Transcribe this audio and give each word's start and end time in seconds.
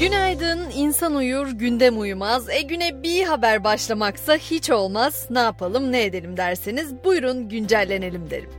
Günaydın, 0.00 0.60
insan 0.74 1.14
uyur, 1.14 1.48
gündem 1.48 2.00
uyumaz. 2.00 2.50
E 2.50 2.62
güne 2.62 3.02
bir 3.02 3.24
haber 3.24 3.64
başlamaksa 3.64 4.36
hiç 4.36 4.70
olmaz. 4.70 5.26
Ne 5.30 5.38
yapalım, 5.38 5.92
ne 5.92 6.04
edelim 6.04 6.36
derseniz 6.36 7.04
buyurun 7.04 7.48
güncellenelim 7.48 8.30
derim. 8.30 8.50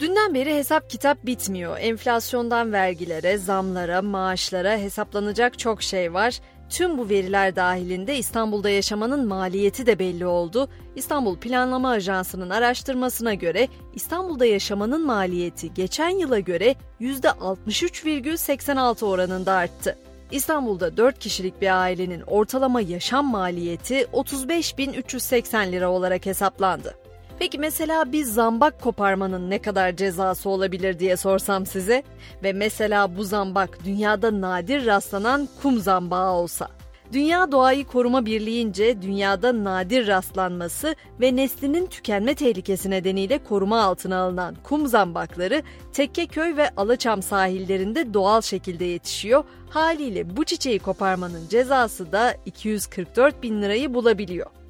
Dünden 0.00 0.34
beri 0.34 0.54
hesap 0.54 0.90
kitap 0.90 1.26
bitmiyor. 1.26 1.76
Enflasyondan 1.80 2.72
vergilere, 2.72 3.38
zamlara, 3.38 4.02
maaşlara 4.02 4.76
hesaplanacak 4.76 5.58
çok 5.58 5.82
şey 5.82 6.14
var. 6.14 6.40
Tüm 6.70 6.98
bu 6.98 7.08
veriler 7.08 7.56
dahilinde 7.56 8.18
İstanbul'da 8.18 8.70
yaşamanın 8.70 9.28
maliyeti 9.28 9.86
de 9.86 9.98
belli 9.98 10.26
oldu. 10.26 10.68
İstanbul 10.96 11.36
Planlama 11.36 11.90
Ajansı'nın 11.90 12.50
araştırmasına 12.50 13.34
göre 13.34 13.68
İstanbul'da 13.94 14.46
yaşamanın 14.46 15.06
maliyeti 15.06 15.74
geçen 15.74 16.08
yıla 16.08 16.38
göre 16.38 16.74
%63,86 17.00 19.04
oranında 19.04 19.52
arttı. 19.52 19.98
İstanbul'da 20.30 20.96
4 20.96 21.18
kişilik 21.18 21.60
bir 21.60 21.80
ailenin 21.80 22.20
ortalama 22.20 22.80
yaşam 22.80 23.30
maliyeti 23.30 24.06
35.380 24.12 25.72
lira 25.72 25.90
olarak 25.90 26.26
hesaplandı. 26.26 27.03
Peki 27.38 27.58
mesela 27.58 28.12
bir 28.12 28.24
zambak 28.24 28.80
koparmanın 28.80 29.50
ne 29.50 29.58
kadar 29.58 29.96
cezası 29.96 30.50
olabilir 30.50 30.98
diye 30.98 31.16
sorsam 31.16 31.66
size 31.66 32.02
ve 32.42 32.52
mesela 32.52 33.16
bu 33.16 33.24
zambak 33.24 33.84
dünyada 33.84 34.40
nadir 34.40 34.86
rastlanan 34.86 35.48
kum 35.62 35.78
zambağı 35.78 36.32
olsa. 36.32 36.68
Dünya 37.12 37.52
Doğayı 37.52 37.86
Koruma 37.86 38.26
Birliği'nce 38.26 39.02
dünyada 39.02 39.64
nadir 39.64 40.06
rastlanması 40.06 40.96
ve 41.20 41.36
neslinin 41.36 41.86
tükenme 41.86 42.34
tehlikesi 42.34 42.90
nedeniyle 42.90 43.38
koruma 43.38 43.82
altına 43.82 44.18
alınan 44.18 44.56
kum 44.62 44.86
zambakları 44.86 45.62
Tekkeköy 45.92 46.56
ve 46.56 46.70
Alaçam 46.76 47.22
sahillerinde 47.22 48.14
doğal 48.14 48.40
şekilde 48.40 48.84
yetişiyor. 48.84 49.44
Haliyle 49.70 50.36
bu 50.36 50.44
çiçeği 50.44 50.78
koparmanın 50.78 51.48
cezası 51.48 52.12
da 52.12 52.36
244 52.46 53.42
bin 53.42 53.62
lirayı 53.62 53.94
bulabiliyor. 53.94 54.63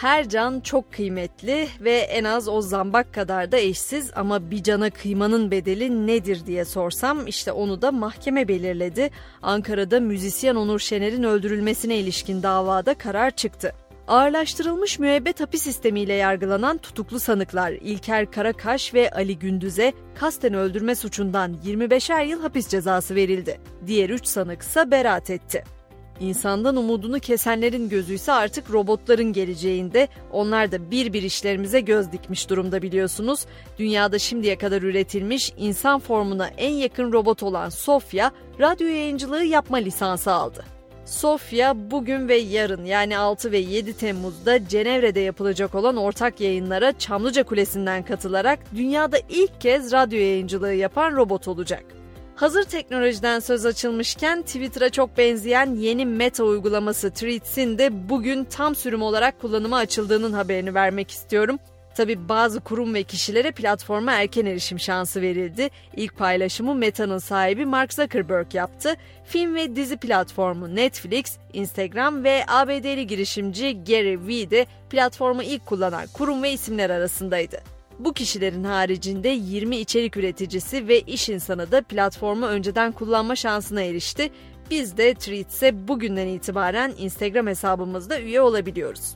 Her 0.00 0.28
can 0.28 0.60
çok 0.60 0.92
kıymetli 0.92 1.68
ve 1.80 1.96
en 1.96 2.24
az 2.24 2.48
o 2.48 2.60
zambak 2.60 3.14
kadar 3.14 3.52
da 3.52 3.56
eşsiz 3.56 4.10
ama 4.14 4.50
bir 4.50 4.62
cana 4.62 4.90
kıymanın 4.90 5.50
bedeli 5.50 6.06
nedir 6.06 6.46
diye 6.46 6.64
sorsam 6.64 7.26
işte 7.26 7.52
onu 7.52 7.82
da 7.82 7.92
mahkeme 7.92 8.48
belirledi. 8.48 9.10
Ankara'da 9.42 10.00
müzisyen 10.00 10.54
Onur 10.54 10.78
Şener'in 10.78 11.22
öldürülmesine 11.22 11.96
ilişkin 11.96 12.42
davada 12.42 12.94
karar 12.94 13.30
çıktı. 13.30 13.72
Ağırlaştırılmış 14.08 14.98
müebbet 14.98 15.40
hapis 15.40 15.62
sistemiyle 15.62 16.12
yargılanan 16.12 16.78
tutuklu 16.78 17.20
sanıklar 17.20 17.72
İlker 17.72 18.30
Karakaş 18.30 18.94
ve 18.94 19.10
Ali 19.10 19.38
Gündüz'e 19.38 19.92
kasten 20.14 20.54
öldürme 20.54 20.94
suçundan 20.94 21.56
25'er 21.66 22.26
yıl 22.26 22.42
hapis 22.42 22.68
cezası 22.68 23.14
verildi. 23.14 23.60
Diğer 23.86 24.10
3 24.10 24.26
sanık 24.26 24.62
ise 24.62 24.90
beraat 24.90 25.30
etti. 25.30 25.79
İnsandan 26.20 26.76
umudunu 26.76 27.20
kesenlerin 27.20 27.88
gözü 27.88 28.14
ise 28.14 28.32
artık 28.32 28.70
robotların 28.70 29.32
geleceğinde. 29.32 30.08
Onlar 30.32 30.72
da 30.72 30.90
bir 30.90 31.12
bir 31.12 31.22
işlerimize 31.22 31.80
göz 31.80 32.12
dikmiş 32.12 32.50
durumda 32.50 32.82
biliyorsunuz. 32.82 33.46
Dünyada 33.78 34.18
şimdiye 34.18 34.58
kadar 34.58 34.82
üretilmiş 34.82 35.52
insan 35.56 36.00
formuna 36.00 36.46
en 36.46 36.72
yakın 36.72 37.12
robot 37.12 37.42
olan 37.42 37.68
Sofia, 37.68 38.30
radyo 38.60 38.86
yayıncılığı 38.86 39.44
yapma 39.44 39.76
lisansı 39.76 40.32
aldı. 40.32 40.64
Sofya 41.04 41.90
bugün 41.90 42.28
ve 42.28 42.36
yarın 42.36 42.84
yani 42.84 43.18
6 43.18 43.52
ve 43.52 43.58
7 43.58 43.96
Temmuz'da 43.96 44.68
Cenevre'de 44.68 45.20
yapılacak 45.20 45.74
olan 45.74 45.96
ortak 45.96 46.40
yayınlara 46.40 46.98
Çamlıca 46.98 47.42
Kulesi'nden 47.42 48.02
katılarak 48.02 48.58
dünyada 48.76 49.18
ilk 49.28 49.60
kez 49.60 49.92
radyo 49.92 50.18
yayıncılığı 50.18 50.74
yapan 50.74 51.16
robot 51.16 51.48
olacak. 51.48 51.99
Hazır 52.40 52.64
teknolojiden 52.64 53.40
söz 53.40 53.66
açılmışken 53.66 54.42
Twitter'a 54.42 54.88
çok 54.90 55.18
benzeyen 55.18 55.74
yeni 55.74 56.06
Meta 56.06 56.44
uygulaması 56.44 57.10
Threads'in 57.10 57.78
de 57.78 58.08
bugün 58.08 58.44
tam 58.44 58.74
sürüm 58.74 59.02
olarak 59.02 59.40
kullanıma 59.40 59.76
açıldığının 59.76 60.32
haberini 60.32 60.74
vermek 60.74 61.10
istiyorum. 61.10 61.58
Tabi 61.94 62.28
bazı 62.28 62.60
kurum 62.60 62.94
ve 62.94 63.02
kişilere 63.02 63.50
platforma 63.50 64.12
erken 64.12 64.46
erişim 64.46 64.80
şansı 64.80 65.22
verildi. 65.22 65.70
İlk 65.96 66.18
paylaşımı 66.18 66.74
Meta'nın 66.74 67.18
sahibi 67.18 67.66
Mark 67.66 67.94
Zuckerberg 67.94 68.54
yaptı. 68.54 68.94
Film 69.24 69.54
ve 69.54 69.76
dizi 69.76 69.96
platformu 69.96 70.76
Netflix, 70.76 71.38
Instagram 71.52 72.24
ve 72.24 72.44
ABD'li 72.48 73.06
girişimci 73.06 73.84
Gary 73.84 74.18
Vee 74.26 74.50
de 74.50 74.66
platformu 74.90 75.42
ilk 75.42 75.66
kullanan 75.66 76.06
kurum 76.14 76.42
ve 76.42 76.52
isimler 76.52 76.90
arasındaydı. 76.90 77.79
Bu 78.04 78.12
kişilerin 78.12 78.64
haricinde 78.64 79.28
20 79.28 79.76
içerik 79.76 80.16
üreticisi 80.16 80.88
ve 80.88 81.00
iş 81.00 81.28
insanı 81.28 81.70
da 81.70 81.82
platformu 81.82 82.46
önceden 82.46 82.92
kullanma 82.92 83.36
şansına 83.36 83.82
erişti. 83.82 84.30
Biz 84.70 84.96
de 84.96 85.14
Treats'e 85.14 85.88
bugünden 85.88 86.26
itibaren 86.26 86.94
Instagram 86.98 87.46
hesabımızda 87.46 88.20
üye 88.20 88.40
olabiliyoruz. 88.40 89.14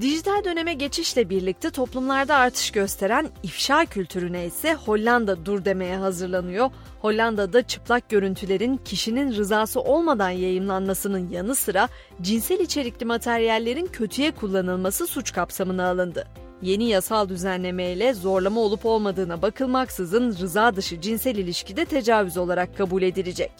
Dijital 0.00 0.44
döneme 0.44 0.74
geçişle 0.74 1.30
birlikte 1.30 1.70
toplumlarda 1.70 2.36
artış 2.36 2.70
gösteren 2.70 3.28
ifşa 3.42 3.84
kültürüne 3.84 4.46
ise 4.46 4.74
Hollanda 4.74 5.46
dur 5.46 5.64
demeye 5.64 5.96
hazırlanıyor. 5.96 6.70
Hollanda'da 7.00 7.62
çıplak 7.62 8.08
görüntülerin 8.08 8.76
kişinin 8.76 9.34
rızası 9.34 9.80
olmadan 9.80 10.30
yayınlanmasının 10.30 11.30
yanı 11.30 11.54
sıra 11.54 11.88
cinsel 12.22 12.60
içerikli 12.60 13.06
materyallerin 13.06 13.86
kötüye 13.86 14.30
kullanılması 14.30 15.06
suç 15.06 15.32
kapsamına 15.32 15.90
alındı. 15.90 16.26
Yeni 16.62 16.88
yasal 16.88 17.28
düzenlemeyle 17.28 18.14
zorlama 18.14 18.60
olup 18.60 18.86
olmadığına 18.86 19.42
bakılmaksızın 19.42 20.36
rıza 20.40 20.76
dışı 20.76 21.00
cinsel 21.00 21.36
ilişkide 21.36 21.84
tecavüz 21.84 22.36
olarak 22.36 22.76
kabul 22.76 23.02
edilecek. 23.02 23.52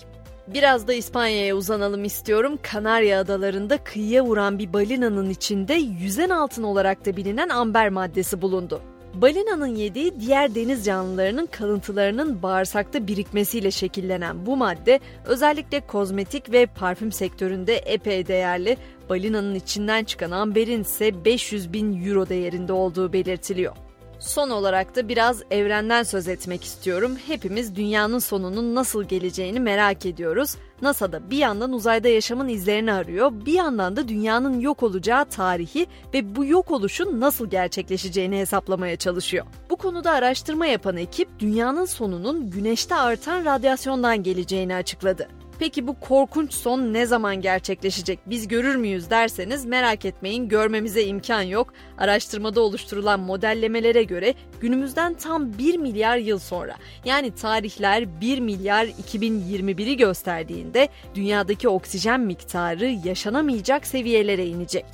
Biraz 0.48 0.88
da 0.88 0.92
İspanya'ya 0.92 1.56
uzanalım 1.56 2.04
istiyorum. 2.04 2.58
Kanarya 2.62 3.20
Adaları'nda 3.20 3.84
kıyıya 3.84 4.24
vuran 4.24 4.58
bir 4.58 4.72
balinanın 4.72 5.30
içinde 5.30 5.74
yüzen 5.74 6.28
altın 6.28 6.62
olarak 6.62 7.06
da 7.06 7.16
bilinen 7.16 7.48
amber 7.48 7.88
maddesi 7.88 8.42
bulundu. 8.42 8.80
Balinanın 9.14 9.74
yediği 9.74 10.20
diğer 10.20 10.54
deniz 10.54 10.84
canlılarının 10.84 11.46
kalıntılarının 11.46 12.42
bağırsakta 12.42 13.06
birikmesiyle 13.06 13.70
şekillenen 13.70 14.46
bu 14.46 14.56
madde 14.56 15.00
özellikle 15.24 15.80
kozmetik 15.80 16.52
ve 16.52 16.66
parfüm 16.66 17.12
sektöründe 17.12 17.76
epey 17.76 18.26
değerli. 18.26 18.76
Balinanın 19.08 19.54
içinden 19.54 20.04
çıkan 20.04 20.30
amberin 20.30 20.80
ise 20.80 21.24
500 21.24 21.72
bin 21.72 22.06
euro 22.06 22.28
değerinde 22.28 22.72
olduğu 22.72 23.12
belirtiliyor. 23.12 23.76
Son 24.20 24.50
olarak 24.50 24.96
da 24.96 25.08
biraz 25.08 25.42
evrenden 25.50 26.02
söz 26.02 26.28
etmek 26.28 26.64
istiyorum. 26.64 27.16
Hepimiz 27.26 27.76
dünyanın 27.76 28.18
sonunun 28.18 28.74
nasıl 28.74 29.04
geleceğini 29.04 29.60
merak 29.60 30.06
ediyoruz. 30.06 30.56
NASA 30.82 31.12
da 31.12 31.30
bir 31.30 31.36
yandan 31.38 31.72
uzayda 31.72 32.08
yaşamın 32.08 32.48
izlerini 32.48 32.92
arıyor, 32.92 33.32
bir 33.46 33.52
yandan 33.52 33.96
da 33.96 34.08
dünyanın 34.08 34.60
yok 34.60 34.82
olacağı 34.82 35.24
tarihi 35.24 35.86
ve 36.14 36.36
bu 36.36 36.44
yok 36.44 36.70
oluşun 36.70 37.20
nasıl 37.20 37.50
gerçekleşeceğini 37.50 38.38
hesaplamaya 38.38 38.96
çalışıyor. 38.96 39.46
Bu 39.70 39.76
konuda 39.76 40.10
araştırma 40.10 40.66
yapan 40.66 40.96
ekip 40.96 41.28
dünyanın 41.38 41.84
sonunun 41.84 42.50
güneşte 42.50 42.94
artan 42.94 43.44
radyasyondan 43.44 44.22
geleceğini 44.22 44.74
açıkladı. 44.74 45.28
Peki 45.60 45.86
bu 45.86 46.00
korkunç 46.00 46.54
son 46.54 46.92
ne 46.92 47.06
zaman 47.06 47.40
gerçekleşecek 47.40 48.18
biz 48.26 48.48
görür 48.48 48.74
müyüz 48.74 49.10
derseniz 49.10 49.64
merak 49.64 50.04
etmeyin 50.04 50.48
görmemize 50.48 51.04
imkan 51.04 51.42
yok. 51.42 51.72
Araştırmada 51.98 52.60
oluşturulan 52.60 53.20
modellemelere 53.20 54.02
göre 54.02 54.34
günümüzden 54.60 55.14
tam 55.14 55.58
1 55.58 55.78
milyar 55.78 56.16
yıl 56.16 56.38
sonra 56.38 56.76
yani 57.04 57.34
tarihler 57.34 58.20
1 58.20 58.38
milyar 58.38 58.86
2021'i 58.86 59.96
gösterdiğinde 59.96 60.88
dünyadaki 61.14 61.68
oksijen 61.68 62.20
miktarı 62.20 62.86
yaşanamayacak 63.04 63.86
seviyelere 63.86 64.46
inecek. 64.46 64.86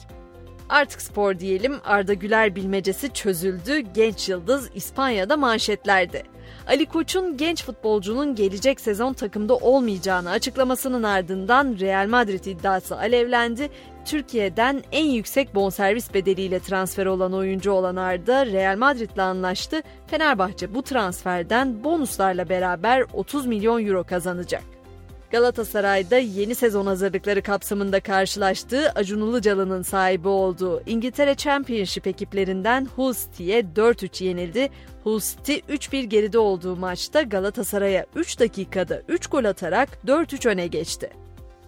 Artık 0.68 1.02
spor 1.02 1.38
diyelim 1.38 1.80
Arda 1.84 2.14
Güler 2.14 2.56
bilmecesi 2.56 3.12
çözüldü. 3.12 3.78
Genç 3.94 4.28
yıldız 4.28 4.70
İspanya'da 4.74 5.36
manşetlerde. 5.36 6.22
Ali 6.68 6.86
Koç'un 6.86 7.36
genç 7.36 7.64
futbolcunun 7.64 8.34
gelecek 8.34 8.80
sezon 8.80 9.12
takımda 9.12 9.56
olmayacağını 9.56 10.30
açıklamasının 10.30 11.02
ardından 11.02 11.76
Real 11.80 12.08
Madrid 12.08 12.44
iddiası 12.44 12.98
alevlendi. 12.98 13.68
Türkiye'den 14.04 14.82
en 14.92 15.04
yüksek 15.04 15.54
bonservis 15.54 16.14
bedeliyle 16.14 16.60
transfer 16.60 17.06
olan 17.06 17.32
oyuncu 17.32 17.72
olan 17.72 17.96
Arda 17.96 18.46
Real 18.46 18.76
Madrid'le 18.76 19.18
anlaştı. 19.18 19.82
Fenerbahçe 20.06 20.74
bu 20.74 20.82
transferden 20.82 21.84
bonuslarla 21.84 22.48
beraber 22.48 23.04
30 23.12 23.46
milyon 23.46 23.86
euro 23.86 24.04
kazanacak. 24.04 24.75
Galatasaray'da 25.30 26.18
yeni 26.18 26.54
sezon 26.54 26.86
hazırlıkları 26.86 27.42
kapsamında 27.42 28.00
karşılaştığı 28.00 28.90
Acun 28.90 29.30
Ilıcalı'nın 29.30 29.82
sahibi 29.82 30.28
olduğu 30.28 30.82
İngiltere 30.86 31.34
Championship 31.34 32.06
ekiplerinden 32.06 32.88
Hull 32.96 33.14
City'ye 33.14 33.60
4-3 33.60 34.24
yenildi. 34.24 34.68
Hull 35.04 35.20
City 35.20 35.54
3-1 35.54 36.02
geride 36.02 36.38
olduğu 36.38 36.76
maçta 36.76 37.22
Galatasaray'a 37.22 38.06
3 38.14 38.40
dakikada 38.40 39.02
3 39.08 39.26
gol 39.26 39.44
atarak 39.44 39.88
4-3 40.06 40.48
öne 40.48 40.66
geçti. 40.66 41.10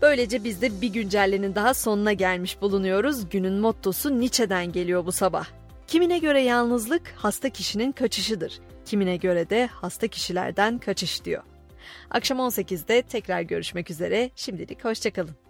Böylece 0.02 0.44
biz 0.44 0.62
de 0.62 0.80
bir 0.80 0.92
güncellenin 0.92 1.54
daha 1.54 1.74
sonuna 1.74 2.12
gelmiş 2.12 2.60
bulunuyoruz. 2.60 3.28
Günün 3.28 3.60
mottosu 3.60 4.20
Nietzsche'den 4.20 4.72
geliyor 4.72 5.06
bu 5.06 5.12
sabah. 5.12 5.46
Kimine 5.86 6.18
göre 6.18 6.42
yalnızlık 6.42 7.02
hasta 7.16 7.48
kişinin 7.48 7.92
kaçışıdır. 7.92 8.60
Kimine 8.84 9.16
göre 9.16 9.50
de 9.50 9.66
hasta 9.66 10.06
kişilerden 10.06 10.78
kaçış 10.78 11.24
diyor. 11.24 11.42
Akşam 12.10 12.38
18'de 12.38 13.02
tekrar 13.02 13.40
görüşmek 13.40 13.90
üzere. 13.90 14.30
Şimdilik 14.36 14.84
hoşçakalın. 14.84 15.47